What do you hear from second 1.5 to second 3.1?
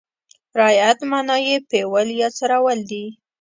پېول یا څرول دي.